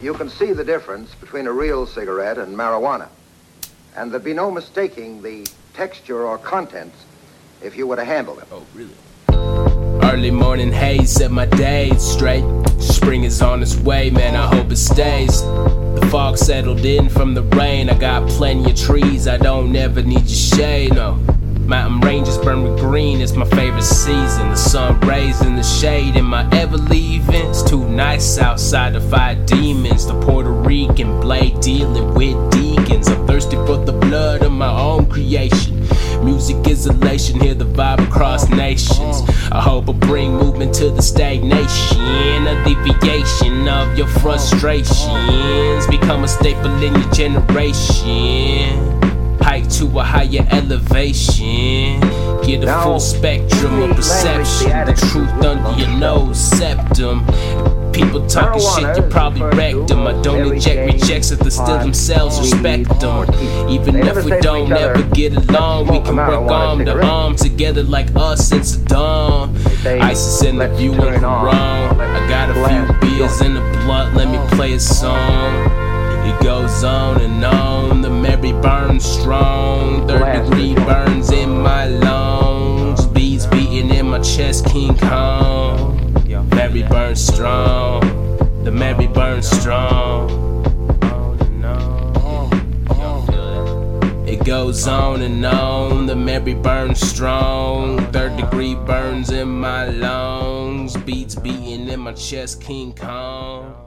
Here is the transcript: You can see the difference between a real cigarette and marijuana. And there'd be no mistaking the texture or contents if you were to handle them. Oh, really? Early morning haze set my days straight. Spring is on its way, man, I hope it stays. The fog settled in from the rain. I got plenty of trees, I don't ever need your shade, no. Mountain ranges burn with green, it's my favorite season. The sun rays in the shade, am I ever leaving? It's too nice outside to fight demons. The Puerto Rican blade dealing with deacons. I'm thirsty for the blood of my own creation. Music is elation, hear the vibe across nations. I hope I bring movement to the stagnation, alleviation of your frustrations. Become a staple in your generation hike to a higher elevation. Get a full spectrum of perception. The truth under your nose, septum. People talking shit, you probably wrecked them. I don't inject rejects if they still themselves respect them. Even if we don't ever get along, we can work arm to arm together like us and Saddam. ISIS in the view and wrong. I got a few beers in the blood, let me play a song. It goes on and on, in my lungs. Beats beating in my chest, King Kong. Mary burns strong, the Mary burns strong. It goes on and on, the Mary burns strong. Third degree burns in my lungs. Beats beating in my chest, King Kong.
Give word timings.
You 0.00 0.12
can 0.12 0.28
see 0.28 0.52
the 0.52 0.62
difference 0.62 1.14
between 1.14 1.46
a 1.46 1.52
real 1.52 1.86
cigarette 1.86 2.36
and 2.36 2.54
marijuana. 2.54 3.08
And 3.96 4.12
there'd 4.12 4.22
be 4.22 4.34
no 4.34 4.50
mistaking 4.50 5.22
the 5.22 5.46
texture 5.72 6.26
or 6.26 6.36
contents 6.36 7.06
if 7.62 7.78
you 7.78 7.86
were 7.86 7.96
to 7.96 8.04
handle 8.04 8.34
them. 8.34 8.46
Oh, 8.52 8.66
really? 8.74 8.92
Early 10.06 10.30
morning 10.30 10.70
haze 10.70 11.10
set 11.10 11.30
my 11.30 11.46
days 11.46 12.02
straight. 12.02 12.44
Spring 12.78 13.24
is 13.24 13.40
on 13.40 13.62
its 13.62 13.74
way, 13.74 14.10
man, 14.10 14.36
I 14.36 14.54
hope 14.54 14.70
it 14.70 14.76
stays. 14.76 15.40
The 15.40 16.06
fog 16.10 16.36
settled 16.36 16.84
in 16.84 17.08
from 17.08 17.32
the 17.32 17.42
rain. 17.42 17.88
I 17.88 17.96
got 17.96 18.28
plenty 18.28 18.72
of 18.72 18.76
trees, 18.76 19.26
I 19.26 19.38
don't 19.38 19.74
ever 19.74 20.02
need 20.02 20.26
your 20.26 20.58
shade, 20.58 20.94
no. 20.94 21.18
Mountain 21.66 22.00
ranges 22.00 22.38
burn 22.38 22.62
with 22.62 22.78
green, 22.78 23.20
it's 23.20 23.32
my 23.32 23.44
favorite 23.44 23.82
season. 23.82 24.50
The 24.50 24.56
sun 24.56 25.00
rays 25.00 25.40
in 25.42 25.56
the 25.56 25.64
shade, 25.64 26.16
am 26.16 26.32
I 26.32 26.48
ever 26.52 26.76
leaving? 26.76 27.34
It's 27.34 27.68
too 27.68 27.88
nice 27.88 28.38
outside 28.38 28.92
to 28.92 29.00
fight 29.00 29.46
demons. 29.48 30.06
The 30.06 30.14
Puerto 30.20 30.52
Rican 30.52 31.20
blade 31.20 31.58
dealing 31.60 32.14
with 32.14 32.52
deacons. 32.52 33.08
I'm 33.08 33.26
thirsty 33.26 33.56
for 33.56 33.84
the 33.84 33.92
blood 33.92 34.42
of 34.42 34.52
my 34.52 34.70
own 34.70 35.06
creation. 35.06 35.80
Music 36.24 36.64
is 36.68 36.86
elation, 36.86 37.40
hear 37.40 37.54
the 37.54 37.64
vibe 37.64 38.06
across 38.06 38.48
nations. 38.48 39.28
I 39.50 39.60
hope 39.60 39.88
I 39.88 39.92
bring 39.92 40.36
movement 40.36 40.72
to 40.76 40.90
the 40.90 41.02
stagnation, 41.02 42.46
alleviation 42.46 43.66
of 43.66 43.98
your 43.98 44.06
frustrations. 44.06 45.86
Become 45.88 46.22
a 46.22 46.28
staple 46.28 46.80
in 46.80 46.94
your 46.94 47.10
generation 47.10 49.05
hike 49.46 49.68
to 49.68 49.86
a 50.00 50.02
higher 50.02 50.44
elevation. 50.50 52.00
Get 52.42 52.64
a 52.64 52.82
full 52.82 52.98
spectrum 52.98 53.82
of 53.82 53.96
perception. 53.96 54.70
The 54.86 54.94
truth 55.10 55.30
under 55.44 55.80
your 55.80 55.96
nose, 55.98 56.38
septum. 56.38 57.24
People 57.92 58.26
talking 58.26 58.60
shit, 58.60 58.96
you 58.96 59.02
probably 59.08 59.42
wrecked 59.56 59.88
them. 59.88 60.06
I 60.06 60.20
don't 60.20 60.52
inject 60.52 60.92
rejects 60.92 61.30
if 61.30 61.38
they 61.38 61.50
still 61.50 61.78
themselves 61.78 62.40
respect 62.40 62.88
them. 63.00 63.24
Even 63.70 63.96
if 63.96 64.24
we 64.24 64.32
don't 64.40 64.72
ever 64.72 65.02
get 65.14 65.32
along, 65.32 65.86
we 65.86 66.00
can 66.00 66.16
work 66.16 66.50
arm 66.50 66.84
to 66.84 67.00
arm 67.06 67.36
together 67.36 67.84
like 67.84 68.08
us 68.16 68.50
and 68.50 68.62
Saddam. 68.62 69.54
ISIS 69.86 70.42
in 70.42 70.58
the 70.58 70.68
view 70.74 70.92
and 70.92 71.22
wrong. 71.22 72.00
I 72.00 72.28
got 72.28 72.50
a 72.50 72.54
few 72.68 72.84
beers 73.00 73.40
in 73.40 73.54
the 73.54 73.60
blood, 73.84 74.12
let 74.14 74.28
me 74.28 74.56
play 74.56 74.72
a 74.74 74.80
song. 74.80 75.86
It 76.26 76.42
goes 76.42 76.82
on 76.82 77.20
and 77.20 77.44
on, 77.44 77.95
in 81.36 81.62
my 81.62 81.86
lungs. 81.86 83.06
Beats 83.06 83.46
beating 83.46 83.90
in 83.90 84.10
my 84.10 84.20
chest, 84.20 84.66
King 84.66 84.96
Kong. 84.96 85.94
Mary 86.50 86.82
burns 86.82 87.20
strong, 87.20 88.00
the 88.64 88.70
Mary 88.70 89.06
burns 89.06 89.48
strong. 89.48 90.46
It 94.26 94.44
goes 94.44 94.88
on 94.88 95.22
and 95.22 95.44
on, 95.46 96.06
the 96.06 96.16
Mary 96.16 96.54
burns 96.54 97.00
strong. 97.00 97.98
Third 98.12 98.36
degree 98.36 98.74
burns 98.74 99.30
in 99.30 99.48
my 99.48 99.86
lungs. 99.86 100.96
Beats 100.96 101.34
beating 101.34 101.88
in 101.88 102.00
my 102.00 102.12
chest, 102.12 102.60
King 102.60 102.92
Kong. 102.94 103.85